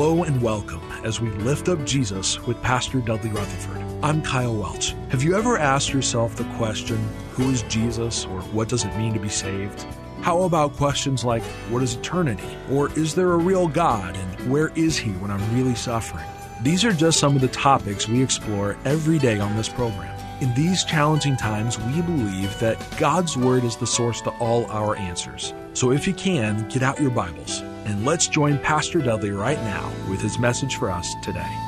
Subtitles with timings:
[0.00, 3.84] Hello and welcome as we lift up Jesus with Pastor Dudley Rutherford.
[4.02, 4.94] I'm Kyle Welch.
[5.10, 6.96] Have you ever asked yourself the question,
[7.32, 9.82] who is Jesus or what does it mean to be saved?
[10.22, 12.48] How about questions like, what is eternity?
[12.70, 16.24] Or is there a real God and where is he when I'm really suffering?
[16.62, 20.18] These are just some of the topics we explore every day on this program.
[20.40, 24.96] In these challenging times, we believe that God's Word is the source to all our
[24.96, 25.52] answers.
[25.74, 29.92] So if you can, get out your Bibles and let's join Pastor Dudley right now
[30.08, 31.58] with his message for us today.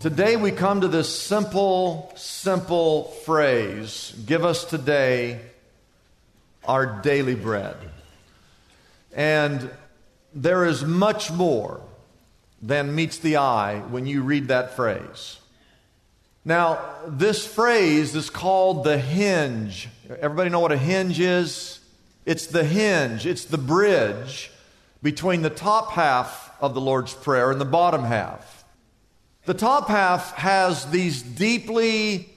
[0.00, 5.40] Today we come to this simple, simple phrase Give us today
[6.62, 7.76] our daily bread.
[9.14, 9.70] And
[10.34, 11.80] there is much more
[12.60, 15.38] than meets the eye when you read that phrase.
[16.44, 19.88] Now, this phrase is called the hinge.
[20.20, 21.80] Everybody know what a hinge is?
[22.26, 24.50] It's the hinge, it's the bridge
[25.02, 28.64] between the top half of the Lord's Prayer and the bottom half.
[29.44, 32.30] The top half has these deeply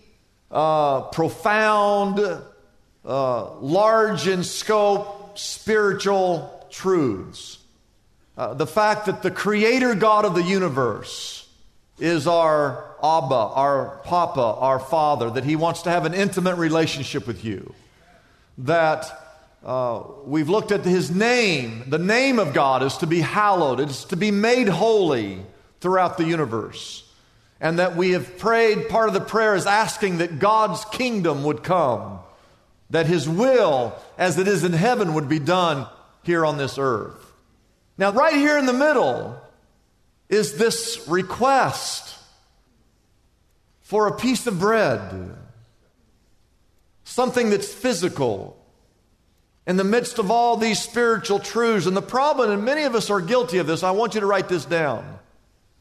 [0.52, 2.20] uh, profound,
[3.06, 7.60] uh, large in scope spiritual truths.
[8.38, 11.48] Uh, the fact that the Creator God of the universe
[11.98, 17.26] is our Abba, our Papa, our Father, that He wants to have an intimate relationship
[17.26, 17.74] with you.
[18.58, 19.27] That
[19.68, 21.84] uh, we've looked at His name.
[21.88, 25.42] The name of God is to be hallowed, it's to be made holy
[25.82, 27.04] throughout the universe.
[27.60, 31.64] And that we have prayed, part of the prayer is asking that God's kingdom would
[31.64, 32.20] come,
[32.92, 35.86] that His will, as it is in heaven, would be done
[36.24, 37.34] here on this earth.
[37.98, 39.38] Now, right here in the middle
[40.30, 42.16] is this request
[43.82, 45.36] for a piece of bread,
[47.04, 48.57] something that's physical,
[49.68, 51.86] in the midst of all these spiritual truths.
[51.86, 54.26] And the problem, and many of us are guilty of this, I want you to
[54.26, 55.20] write this down.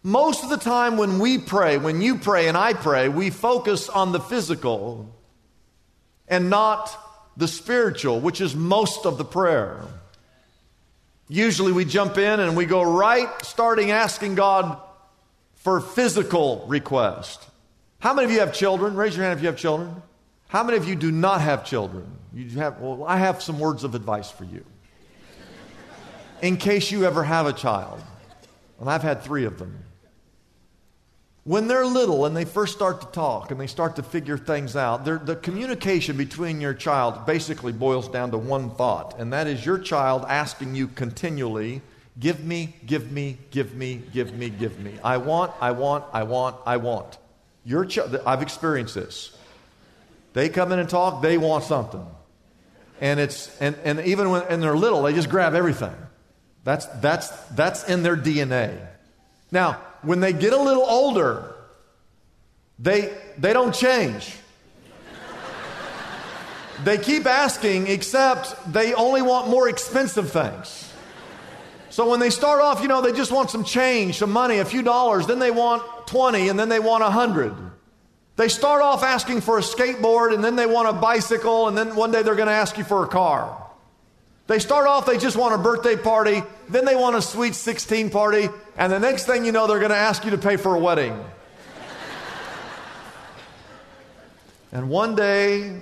[0.02, 3.88] Most of the time when we pray, when you pray and I pray, we focus
[3.88, 5.14] on the physical
[6.28, 6.94] and not
[7.36, 9.80] the spiritual, which is most of the prayer.
[11.28, 14.80] Usually we jump in and we go right starting asking God
[15.54, 17.44] for physical request.
[17.98, 18.94] How many of you have children?
[18.94, 20.02] Raise your hand if you have children.
[20.48, 22.06] How many of you do not have children?
[22.32, 24.64] You have, well, I have some words of advice for you.
[26.42, 28.02] In case you ever have a child,
[28.78, 29.82] and I've had three of them.
[31.44, 34.74] When they're little and they first start to talk and they start to figure things
[34.74, 39.64] out, the communication between your child basically boils down to one thought, and that is
[39.64, 41.82] your child asking you continually,
[42.18, 44.94] Give me, give me, give me, give me, give me.
[45.04, 47.18] I want, I want, I want, I want.
[47.64, 49.36] Your child, I've experienced this.
[50.36, 52.06] They come in and talk, they want something.
[53.00, 55.94] And it's and, and even when and they're little, they just grab everything.
[56.62, 58.86] That's that's that's in their DNA.
[59.50, 61.54] Now, when they get a little older,
[62.78, 64.36] they they don't change.
[66.84, 70.92] they keep asking, except they only want more expensive things.
[71.88, 74.66] So when they start off, you know, they just want some change, some money, a
[74.66, 77.54] few dollars, then they want 20, and then they want a 100.
[78.36, 81.97] They start off asking for a skateboard and then they want a bicycle and then
[81.97, 83.62] one day they're going to ask you for a car.
[84.47, 88.10] They start off, they just want a birthday party, then they want a sweet 16
[88.10, 90.76] party, and the next thing you know, they're going to ask you to pay for
[90.76, 91.12] a wedding.
[94.72, 95.81] and one day,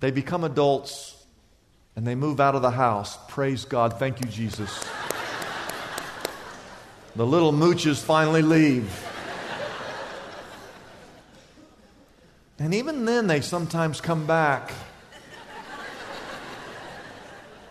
[0.00, 1.14] they become adults
[1.96, 3.18] and they move out of the house.
[3.28, 3.98] Praise God.
[3.98, 4.84] Thank you, Jesus.
[7.16, 9.13] the little mooches finally leave.
[12.58, 14.72] And even then, they sometimes come back.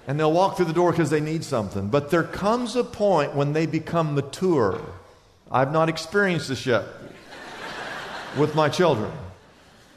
[0.08, 1.88] and they'll walk through the door because they need something.
[1.90, 4.82] But there comes a point when they become mature.
[5.50, 6.86] I've not experienced this yet
[8.38, 9.12] with my children.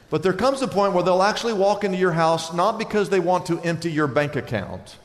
[0.09, 3.19] But there comes a point where they'll actually walk into your house not because they
[3.19, 4.97] want to empty your bank account.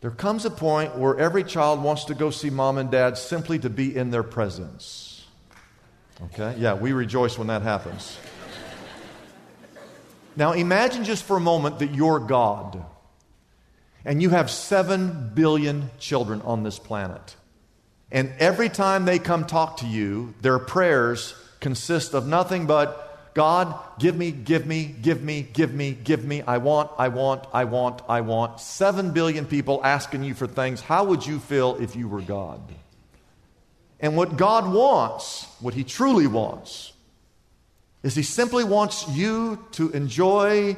[0.00, 3.58] There comes a point where every child wants to go see mom and dad simply
[3.60, 5.09] to be in their presence.
[6.24, 6.56] Okay?
[6.58, 8.18] Yeah, we rejoice when that happens.
[10.36, 12.84] now imagine just for a moment that you're God
[14.04, 17.36] and you have 7 billion children on this planet.
[18.10, 23.78] And every time they come talk to you, their prayers consist of nothing but God,
[24.00, 26.42] give me, give me, give me, give me, give me.
[26.42, 28.60] I want, I want, I want, I want.
[28.60, 30.80] Seven billion people asking you for things.
[30.80, 32.60] How would you feel if you were God?
[34.00, 36.92] And what God wants, what He truly wants,
[38.02, 40.76] is He simply wants you to enjoy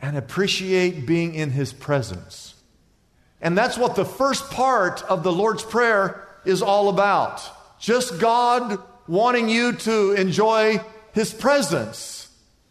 [0.00, 2.54] and appreciate being in His presence.
[3.40, 7.42] And that's what the first part of the Lord's Prayer is all about.
[7.78, 10.80] Just God wanting you to enjoy
[11.12, 12.28] His presence.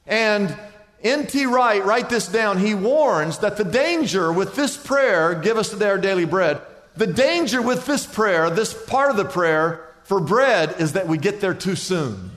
[0.08, 0.58] And
[1.04, 1.46] N.T.
[1.46, 5.90] Wright, write this down, he warns that the danger with this prayer, give us today
[5.90, 6.62] our daily bread,
[6.96, 11.18] the danger with this prayer, this part of the prayer for bread, is that we
[11.18, 12.32] get there too soon.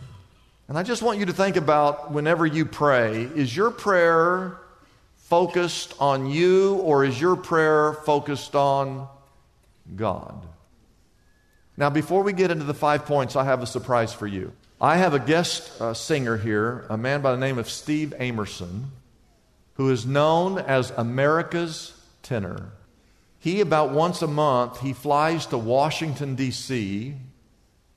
[0.69, 4.59] And I just want you to think about whenever you pray, is your prayer
[5.17, 9.09] focused on you or is your prayer focused on
[9.95, 10.43] God?
[11.77, 14.53] Now, before we get into the five points, I have a surprise for you.
[14.81, 18.91] I have a guest uh, singer here, a man by the name of Steve Amerson,
[19.75, 21.93] who is known as America's
[22.23, 22.71] tenor.
[23.47, 27.15] He, about once a month, he flies to Washington, D.C.,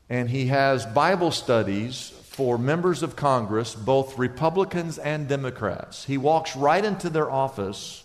[0.07, 6.05] and he has Bible studies for members of Congress, both Republicans and Democrats.
[6.05, 8.03] He walks right into their office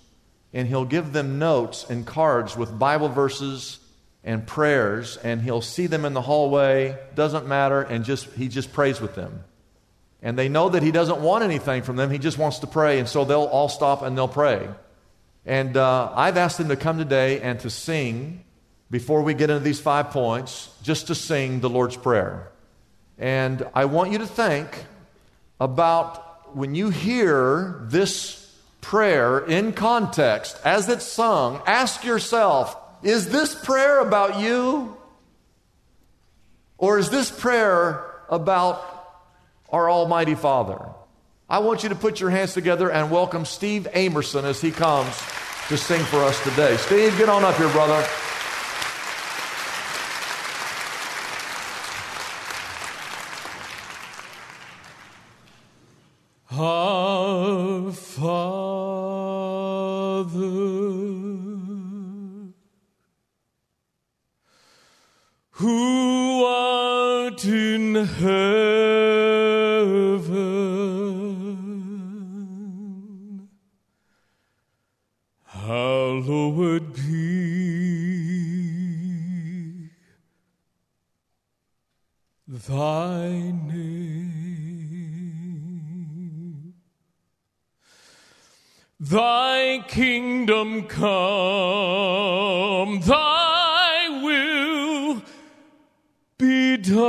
[0.55, 3.79] and he'll give them notes and cards with Bible verses
[4.25, 8.73] and prayers, and he'll see them in the hallway, doesn't matter, and just he just
[8.73, 9.45] prays with them.
[10.23, 13.01] And they know that he doesn't want anything from them, he just wants to pray,
[13.01, 14.67] and so they'll all stop and they'll pray.
[15.47, 18.45] And uh, I've asked them to come today and to sing
[18.91, 22.51] before we get into these five points, just to sing the Lord's Prayer.
[23.19, 24.85] And I want you to think
[25.61, 28.41] about when you hear this
[28.81, 34.97] prayer in context, as it's sung, ask yourself, is this prayer about you?
[36.79, 38.85] Or is this prayer about
[39.71, 40.94] our Almighty Father?
[41.49, 45.15] I want you to put your hands together and welcome Steve Amerson as he comes
[45.69, 46.75] to sing for us today.
[46.79, 48.03] Steve, get on up here, brother.
[96.95, 97.03] Done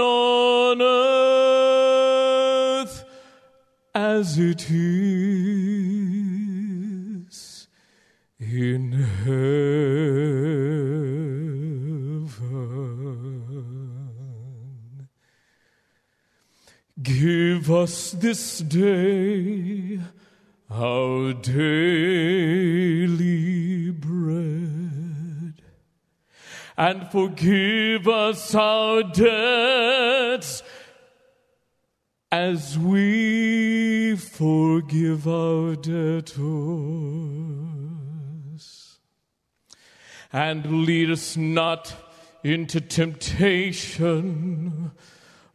[0.00, 1.44] on earth
[3.94, 4.78] as it is
[8.38, 9.88] in heaven.
[17.02, 19.98] Give us this day
[20.70, 22.43] our daily
[26.86, 30.62] and forgive us our debts
[32.30, 36.34] as we forgive our debtors.
[40.30, 41.94] And lead us not
[42.42, 44.90] into temptation,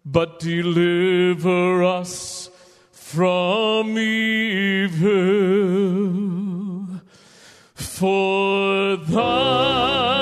[0.04, 2.50] but deliver us
[2.92, 5.20] from evil.
[7.76, 10.19] For thine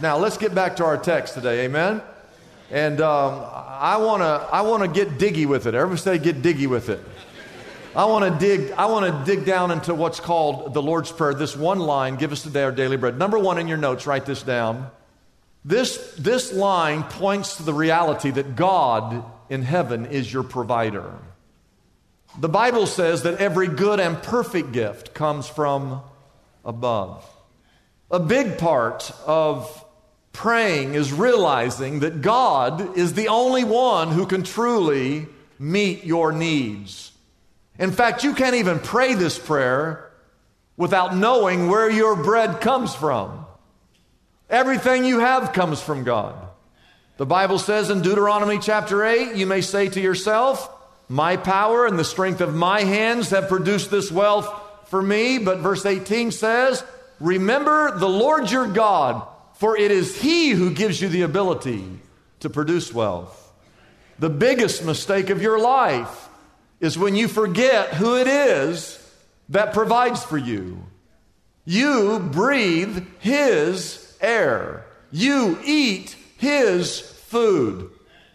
[0.00, 1.64] Now, let's get back to our text today.
[1.64, 2.02] Amen?
[2.70, 5.74] And um, I want to I wanna get diggy with it.
[5.74, 7.00] Everybody say, get diggy with it.
[7.94, 11.32] I want to dig I want to dig down into what's called the Lord's Prayer.
[11.32, 13.18] This one line, give us today our daily bread.
[13.18, 14.90] Number 1 in your notes, write this down.
[15.64, 21.10] This this line points to the reality that God in heaven is your provider.
[22.38, 26.02] The Bible says that every good and perfect gift comes from
[26.66, 27.24] above.
[28.10, 29.85] A big part of
[30.36, 35.26] praying is realizing that God is the only one who can truly
[35.58, 37.10] meet your needs.
[37.78, 40.10] In fact, you can't even pray this prayer
[40.76, 43.46] without knowing where your bread comes from.
[44.50, 46.34] Everything you have comes from God.
[47.16, 50.70] The Bible says in Deuteronomy chapter 8, you may say to yourself,
[51.08, 54.48] My power and the strength of my hands have produced this wealth
[54.88, 55.38] for me.
[55.38, 56.84] But verse 18 says,
[57.20, 59.26] Remember the Lord your God
[59.58, 61.84] for it is He who gives you the ability
[62.40, 63.52] to produce wealth.
[64.18, 66.28] The biggest mistake of your life
[66.80, 69.02] is when you forget who it is
[69.48, 70.84] that provides for you.
[71.64, 77.90] You breathe His air, you eat His food,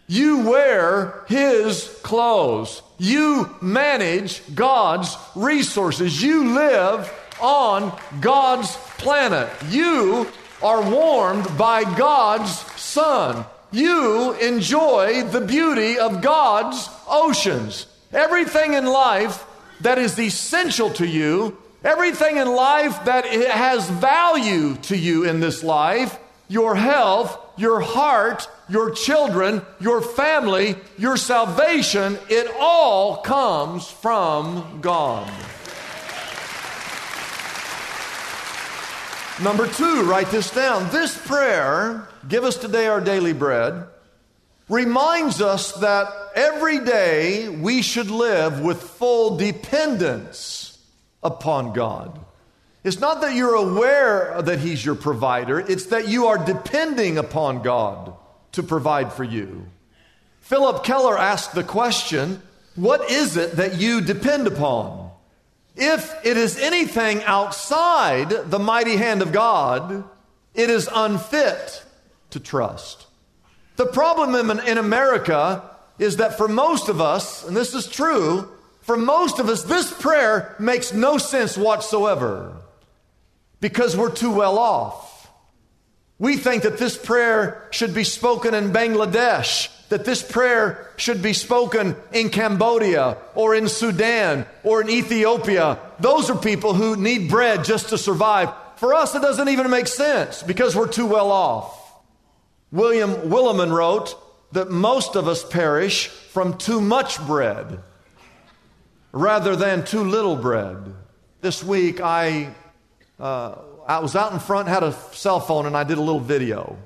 [0.06, 9.50] you wear His clothes, you manage God's resources, you live on God's planet.
[9.68, 10.28] You
[10.62, 13.44] are warmed by God's sun.
[13.70, 17.86] You enjoy the beauty of God's oceans.
[18.12, 19.44] Everything in life
[19.80, 25.64] that is essential to you, everything in life that has value to you in this
[25.64, 34.80] life, your health, your heart, your children, your family, your salvation, it all comes from
[34.80, 35.30] God.
[39.42, 40.88] Number two, write this down.
[40.90, 43.86] This prayer, give us today our daily bread,
[44.68, 46.06] reminds us that
[46.36, 50.78] every day we should live with full dependence
[51.24, 52.20] upon God.
[52.84, 57.62] It's not that you're aware that He's your provider, it's that you are depending upon
[57.62, 58.14] God
[58.52, 59.66] to provide for you.
[60.40, 62.40] Philip Keller asked the question
[62.76, 65.11] What is it that you depend upon?
[65.74, 70.04] If it is anything outside the mighty hand of God,
[70.54, 71.84] it is unfit
[72.30, 73.06] to trust.
[73.76, 75.62] The problem in, in, America
[75.98, 78.50] is that for most of us, and this is true,
[78.82, 82.54] for most of us, this prayer makes no sense whatsoever
[83.60, 85.11] because we're too well off.
[86.18, 91.34] We think that this prayer should be spoken in Bangladesh that this prayer should be
[91.34, 95.78] spoken in Cambodia or in Sudan or in Ethiopia.
[96.00, 98.48] Those are people who need bread just to survive.
[98.76, 101.78] For us, it doesn't even make sense because we're too well off.
[102.70, 104.16] William Willimon wrote
[104.52, 107.80] that most of us perish from too much bread
[109.12, 110.78] rather than too little bread.
[111.42, 112.54] This week, I,
[113.20, 116.20] uh, I was out in front, had a cell phone, and I did a little
[116.20, 116.76] video.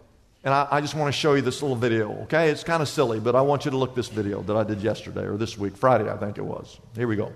[0.45, 2.51] And I, I just want to show you this little video, okay?
[2.51, 4.81] It's kind of silly, but I want you to look this video that I did
[4.81, 6.79] yesterday or this week, Friday, I think it was.
[6.95, 7.33] Here we go.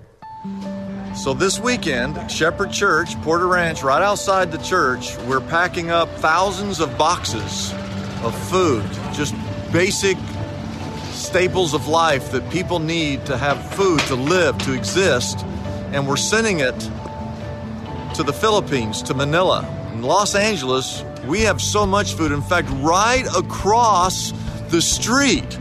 [1.15, 6.81] So, this weekend, Shepherd Church, Porter Ranch, right outside the church, we're packing up thousands
[6.81, 7.73] of boxes
[8.23, 9.35] of food, just
[9.73, 10.17] basic
[11.11, 15.45] staples of life that people need to have food, to live, to exist.
[15.93, 16.91] And we're sending it
[18.15, 19.67] to the Philippines, to Manila.
[19.93, 22.33] In Los Angeles, we have so much food.
[22.33, 24.33] In fact, right across
[24.69, 25.59] the street.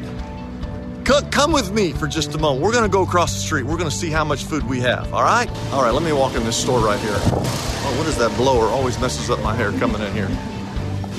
[1.32, 2.64] Come with me for just a moment.
[2.64, 3.64] We're going to go across the street.
[3.64, 5.12] We're going to see how much food we have.
[5.12, 5.50] All right?
[5.72, 7.16] All right, let me walk in this store right here.
[7.16, 8.66] Oh, what is that blower?
[8.66, 10.30] Always messes up my hair coming in here.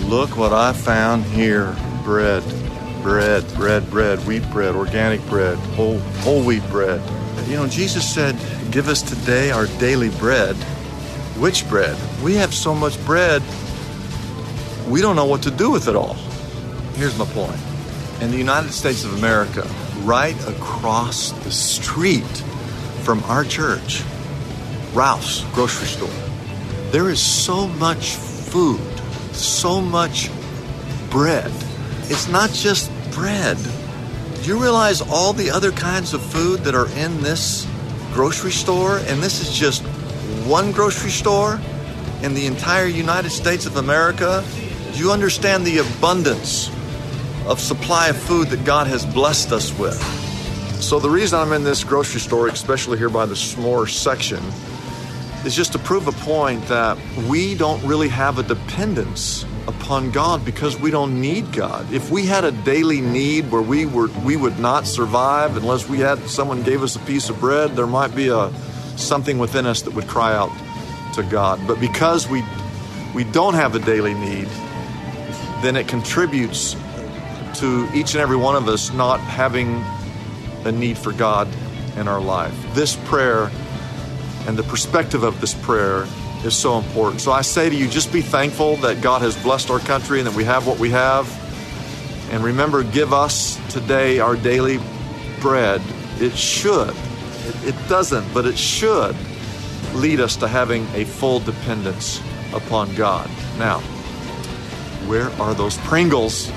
[0.09, 2.45] Look what I found here bread,
[3.03, 7.01] bread, bread, bread, wheat bread, organic bread, whole, whole wheat bread.
[7.49, 8.37] You know, Jesus said,
[8.71, 10.57] Give us today our daily bread.
[11.41, 11.97] Which bread?
[12.23, 13.43] We have so much bread
[14.91, 16.15] we don't know what to do with it all.
[16.97, 17.57] Here's my point.
[18.21, 19.65] In the United States of America,
[20.03, 22.25] right across the street
[23.05, 24.03] from our church,
[24.93, 26.09] Ralph's grocery store,
[26.91, 28.81] there is so much food,
[29.33, 30.29] so much
[31.09, 31.53] bread.
[32.11, 33.59] It's not just bread.
[34.43, 37.65] Do you realize all the other kinds of food that are in this
[38.13, 38.99] grocery store?
[38.99, 39.85] And this is just
[40.47, 41.61] one grocery store
[42.23, 44.45] in the entire United States of America
[44.93, 46.69] do you understand the abundance
[47.47, 50.01] of supply of food that God has blessed us with?
[50.83, 54.43] So, the reason I'm in this grocery store, especially here by the s'more section,
[55.45, 60.45] is just to prove a point that we don't really have a dependence upon God
[60.45, 61.91] because we don't need God.
[61.93, 65.99] If we had a daily need where we were we would not survive unless we
[65.99, 68.51] had someone gave us a piece of bread, there might be a
[69.01, 70.51] something within us that would cry out
[71.15, 71.61] to God.
[71.67, 72.45] But because we
[73.15, 74.49] we don't have a daily need,
[75.63, 76.77] then it contributes
[77.55, 79.83] to each and every one of us not having
[80.65, 81.49] a need for God
[81.97, 82.55] in our life.
[82.75, 83.51] This prayer
[84.47, 86.07] and the perspective of this prayer
[86.45, 87.21] is so important.
[87.21, 90.27] So I say to you, just be thankful that God has blessed our country and
[90.27, 91.29] that we have what we have.
[92.33, 94.79] And remember, give us today our daily
[95.41, 95.83] bread.
[96.19, 96.95] It should,
[97.65, 99.17] it, doesn't, but it should
[99.95, 102.21] lead us to having a full dependence
[102.53, 103.29] upon God.
[103.59, 103.81] Now,
[105.07, 106.51] where are those Pringles?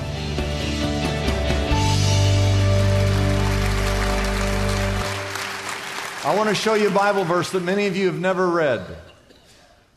[6.24, 8.80] I want to show you a Bible verse that many of you have never read.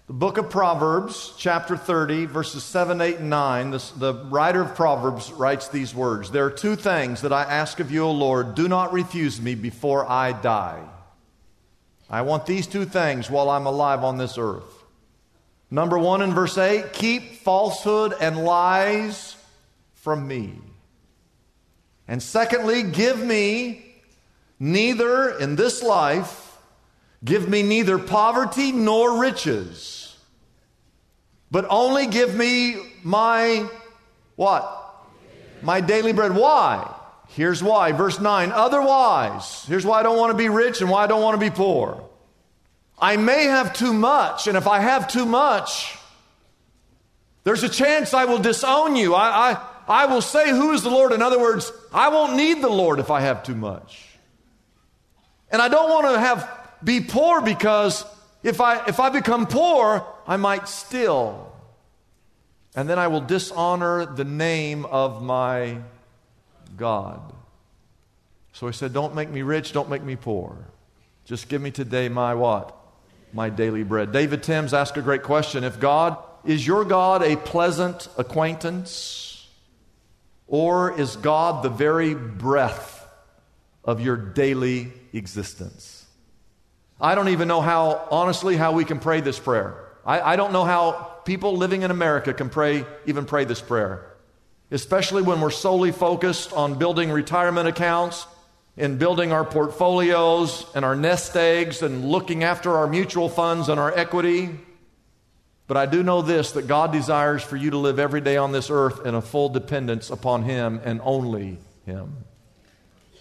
[0.08, 4.74] The book of Proverbs, chapter 30, verses 7, 8, and 9, the, the, writer of
[4.74, 8.56] Proverbs writes these words There are two things that I ask of you, O Lord.
[8.56, 10.82] Do not refuse me before I die.
[12.10, 14.86] I want these two things while I'm alive on this earth.
[15.70, 19.36] Number one in verse 8 keep falsehood and lies
[19.96, 20.54] from me.
[22.08, 23.86] And secondly, give me
[24.58, 26.47] neither in this life,
[27.24, 30.18] give me neither poverty nor riches,
[31.50, 33.70] but only give me my
[34.36, 34.74] what?
[35.62, 36.36] My daily bread.
[36.36, 36.94] Why?
[37.30, 37.92] Here's why.
[37.92, 38.52] Verse 9.
[38.52, 41.50] Otherwise, here's why I don't want to be rich and why I don't want to
[41.50, 42.04] be poor.
[43.00, 45.98] I may have too much, and if I have too much,
[47.44, 49.14] there's a chance I will disown you.
[49.14, 51.12] I, I, I will say, Who is the Lord?
[51.12, 54.04] In other words, I won't need the Lord if I have too much.
[55.52, 58.06] And I don't want to have be poor because
[58.44, 61.54] if I if I become poor, I might steal.
[62.76, 65.80] And then I will dishonor the name of my
[66.76, 67.34] God.
[68.54, 70.58] So he said, Don't make me rich, don't make me poor.
[71.26, 72.76] Just give me today my what?
[73.34, 74.12] My daily bread.
[74.12, 75.64] David Timms asked a great question.
[75.64, 79.48] If God is your God a pleasant acquaintance,
[80.48, 83.06] or is God the very breath
[83.84, 85.97] of your daily existence.
[87.00, 89.76] I don't even know how, honestly, how we can pray this prayer.
[90.06, 90.92] I, I don't know how
[91.26, 94.16] people living in America can pray, even pray this prayer.
[94.72, 98.26] Especially when we're solely focused on building retirement accounts
[98.78, 103.80] and building our portfolios and our nest eggs and looking after our mutual funds and
[103.80, 104.50] our equity.
[105.68, 108.52] But I do know this that God desires for you to live every day on
[108.52, 112.16] this earth in a full dependence upon Him and only Him.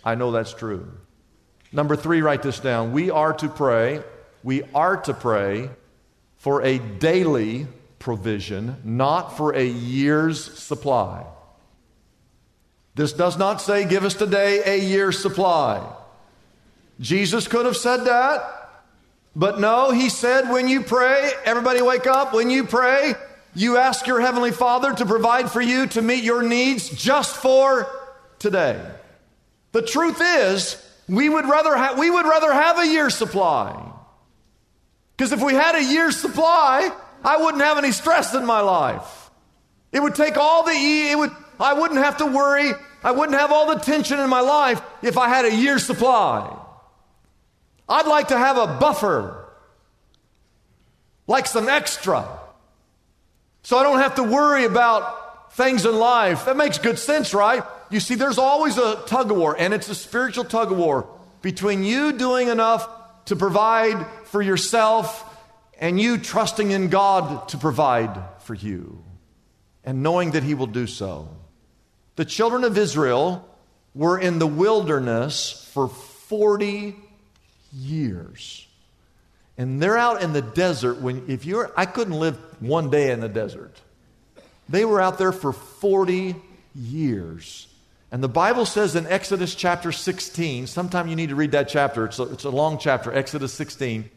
[0.04, 0.92] I know that's true.
[1.76, 2.92] Number three, write this down.
[2.92, 4.02] We are to pray,
[4.42, 5.68] we are to pray
[6.38, 7.66] for a daily
[7.98, 11.26] provision, not for a year's supply.
[12.94, 15.86] This does not say, give us today a year's supply.
[16.98, 18.70] Jesus could have said that,
[19.34, 23.12] but no, he said, when you pray, everybody wake up, when you pray,
[23.54, 27.86] you ask your Heavenly Father to provide for you to meet your needs just for
[28.38, 28.82] today.
[29.72, 33.92] The truth is, we would rather, ha- we would rather have a year's supply.
[35.16, 36.90] Because if we had a year's supply,
[37.24, 39.30] I wouldn't have any stress in my life.
[39.92, 42.72] It would take all the, e- it would, I wouldn't have to worry.
[43.02, 46.54] I wouldn't have all the tension in my life if I had a year's supply.
[47.88, 49.48] I'd like to have a buffer,
[51.28, 52.28] like some extra,
[53.62, 56.46] so I don't have to worry about things in life.
[56.46, 57.62] That makes good sense, right?
[57.90, 61.08] You see, there's always a tug of war, and it's a spiritual tug of war
[61.42, 62.88] between you doing enough
[63.26, 65.24] to provide for yourself
[65.78, 69.04] and you trusting in God to provide for you
[69.84, 71.28] and knowing that He will do so.
[72.16, 73.46] The children of Israel
[73.94, 76.96] were in the wilderness for 40
[77.72, 78.66] years.
[79.58, 83.20] And they're out in the desert when if you're I couldn't live one day in
[83.20, 83.74] the desert.
[84.68, 86.36] They were out there for 40
[86.74, 87.65] years.
[88.16, 92.06] And the Bible says in Exodus chapter 16, sometime you need to read that chapter,
[92.06, 94.08] it's a, it's a long chapter, Exodus 16.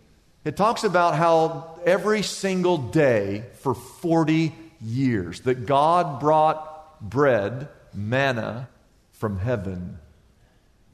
[0.46, 8.70] It talks about how every single day for 40 years that God brought bread, manna,
[9.12, 10.00] from heaven.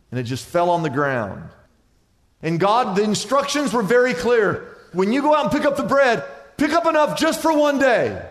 [0.10, 1.48] And it just fell on the ground.
[2.42, 4.78] And God, the instructions were very clear.
[4.94, 6.24] When you go out and pick up the bread,
[6.58, 8.28] pick up enough just for one day.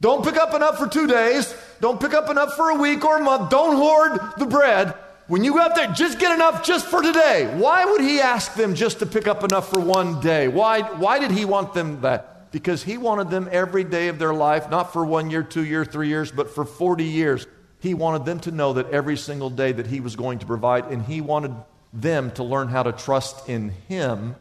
[0.00, 1.54] Don't pick up enough for two days.
[1.80, 3.50] Don't pick up enough for a week or a month.
[3.50, 4.94] Don't hoard the bread.
[5.26, 7.54] When you go out there, just get enough just for today.
[7.56, 10.48] Why would he ask them just to pick up enough for one day?
[10.48, 12.50] Why, why did he want them that?
[12.50, 15.86] Because he wanted them every day of their life, not for one year, two years,
[15.86, 17.46] three years, but for 40 years.
[17.78, 20.86] He wanted them to know that every single day that he was going to provide,
[20.86, 21.54] and he wanted
[21.92, 24.34] them to learn how to trust in him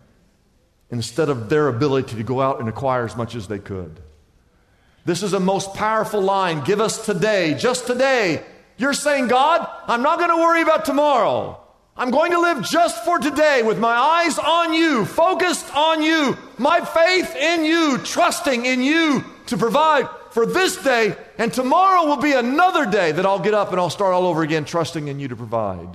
[0.89, 3.99] instead of their ability to go out and acquire as much as they could.
[5.05, 6.63] This is a most powerful line.
[6.63, 8.43] Give us today, just today.
[8.77, 11.59] You're saying, God, I'm not going to worry about tomorrow.
[11.97, 16.37] I'm going to live just for today with my eyes on you, focused on you,
[16.57, 21.17] my faith in you, trusting in you to provide for this day.
[21.37, 24.43] And tomorrow will be another day that I'll get up and I'll start all over
[24.43, 25.89] again, trusting in you to provide.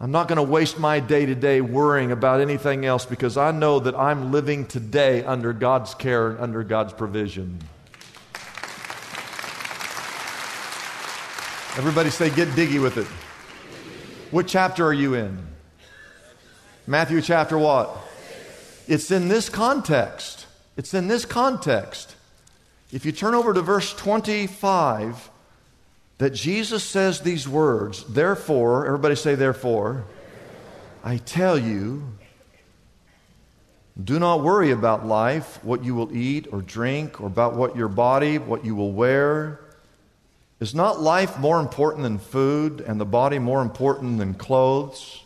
[0.00, 3.50] I'm not going to waste my day to day worrying about anything else because I
[3.50, 7.58] know that I'm living today under God's care and under God's provision.
[11.76, 13.06] Everybody say, get diggy with it.
[14.30, 15.36] What chapter are you in?
[16.86, 17.96] Matthew chapter what?
[18.86, 20.46] It's in this context.
[20.76, 22.14] It's in this context.
[22.92, 25.28] If you turn over to verse 25,
[26.18, 30.04] that Jesus says these words, therefore, everybody say, therefore,
[31.04, 32.02] I tell you,
[34.02, 37.88] do not worry about life, what you will eat or drink, or about what your
[37.88, 39.60] body, what you will wear.
[40.60, 45.22] Is not life more important than food, and the body more important than clothes?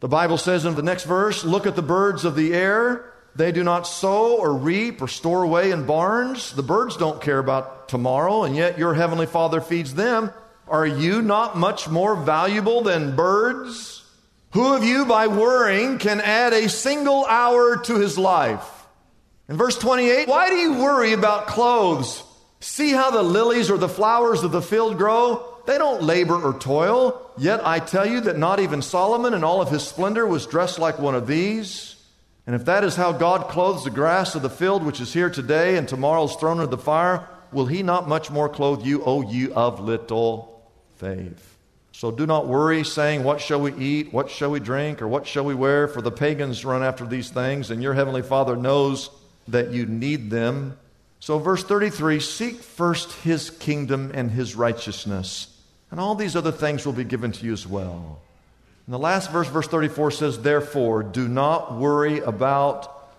[0.00, 3.12] The Bible says in the next verse, Look at the birds of the air.
[3.36, 6.52] They do not sow or reap or store away in barns.
[6.52, 10.30] The birds don't care about tomorrow, and yet your heavenly Father feeds them.
[10.68, 14.02] Are you not much more valuable than birds?
[14.52, 18.86] Who of you, by worrying, can add a single hour to his life?
[19.50, 22.22] In verse 28, why do you worry about clothes?
[22.60, 25.46] See how the lilies or the flowers of the field grow?
[25.66, 27.30] They don't labor or toil.
[27.36, 30.78] Yet I tell you that not even Solomon in all of his splendor was dressed
[30.78, 31.95] like one of these.
[32.46, 35.30] And if that is how God clothes the grass of the field, which is here
[35.30, 39.02] today and tomorrow is thrown into the fire, will he not much more clothe you,
[39.04, 40.62] O you of little
[40.96, 41.56] faith?
[41.90, 44.12] So do not worry, saying, What shall we eat?
[44.12, 45.00] What shall we drink?
[45.02, 45.88] Or what shall we wear?
[45.88, 49.10] For the pagans run after these things, and your heavenly Father knows
[49.48, 50.76] that you need them.
[51.20, 55.58] So, verse 33 Seek first his kingdom and his righteousness,
[55.90, 58.20] and all these other things will be given to you as well.
[58.86, 63.10] And the last verse, verse 34, says, Therefore, do not worry about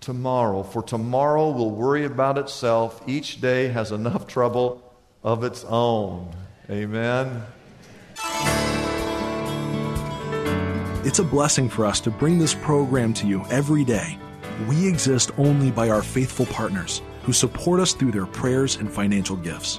[0.00, 3.00] tomorrow, for tomorrow will worry about itself.
[3.06, 4.82] Each day has enough trouble
[5.22, 6.34] of its own.
[6.68, 7.44] Amen.
[11.04, 14.18] It's a blessing for us to bring this program to you every day.
[14.68, 19.36] We exist only by our faithful partners who support us through their prayers and financial
[19.36, 19.78] gifts.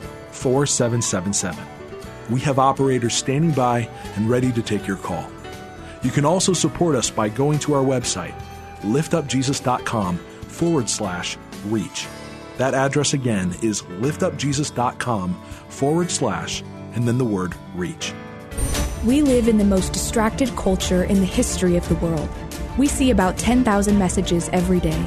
[0.31, 1.65] 4777.
[2.29, 5.29] We have operators standing by and ready to take your call.
[6.03, 8.33] You can also support us by going to our website,
[8.81, 12.07] liftupjesus.com forward slash reach.
[12.57, 16.63] That address again is liftupjesus.com forward slash
[16.93, 18.13] and then the word reach.
[19.05, 22.29] We live in the most distracted culture in the history of the world.
[22.77, 25.05] We see about 10,000 messages every day.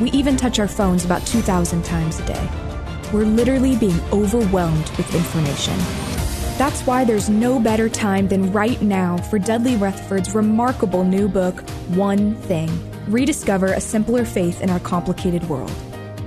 [0.00, 2.65] We even touch our phones about 2,000 times a day.
[3.16, 5.74] We're literally being overwhelmed with information.
[6.58, 11.66] That's why there's no better time than right now for Dudley Rutherford's remarkable new book,
[11.94, 12.68] One Thing
[13.08, 15.72] Rediscover a Simpler Faith in Our Complicated World.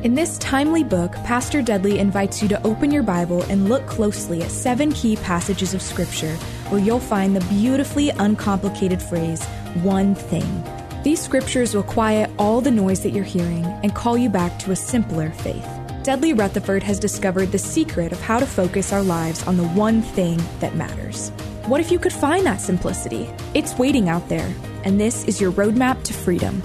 [0.02, 4.41] In this timely book, Pastor Dudley invites you to open your Bible and look closely
[4.41, 6.34] at seven key passages of Scripture
[6.69, 9.45] where you'll find the beautifully uncomplicated phrase,
[9.84, 10.63] one thing.
[11.04, 14.71] These scriptures will quiet all the noise that you're hearing and call you back to
[14.71, 15.78] a simpler faith.
[16.03, 20.01] Dudley Rutherford has discovered the secret of how to focus our lives on the one
[20.01, 21.29] thing that matters.
[21.65, 23.29] What if you could find that simplicity?
[23.53, 24.49] It's waiting out there,
[24.85, 26.63] and this is your roadmap to freedom.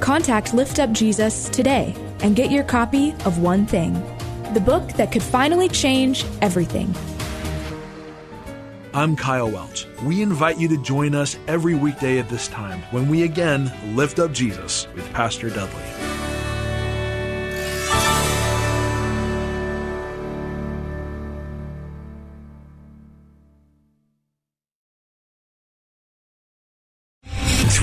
[0.00, 3.92] Contact Lift Up Jesus today and get your copy of One Thing,
[4.54, 6.94] the book that could finally change everything.
[8.94, 9.86] I'm Kyle Welch.
[10.02, 14.18] We invite you to join us every weekday at this time when we again lift
[14.18, 16.09] up Jesus with Pastor Dudley.